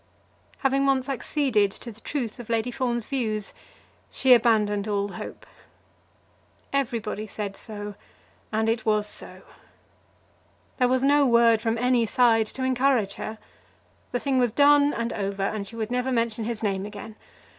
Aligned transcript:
Having 0.61 0.87
once 0.87 1.07
acceded 1.07 1.69
to 1.73 1.91
the 1.91 2.01
truth 2.01 2.39
of 2.39 2.49
Lady 2.49 2.71
Fawn's 2.71 3.05
views, 3.05 3.53
she 4.09 4.33
abandoned 4.33 4.87
all 4.87 5.09
hope. 5.09 5.45
Everybody 6.73 7.27
said 7.27 7.55
so, 7.55 7.93
and 8.51 8.67
it 8.67 8.83
was 8.83 9.05
so. 9.05 9.43
There 10.77 10.87
was 10.87 11.03
no 11.03 11.27
word 11.27 11.61
from 11.61 11.77
any 11.77 12.07
side 12.07 12.47
to 12.47 12.63
encourage 12.63 13.13
her. 13.21 13.37
The 14.09 14.19
thing 14.19 14.39
was 14.39 14.49
done 14.51 14.91
and 14.91 15.13
over, 15.13 15.43
and 15.43 15.67
she 15.67 15.75
would 15.75 15.91
never 15.91 16.11
mention 16.11 16.45
his 16.45 16.63
name 16.63 16.87
again. 16.87 17.15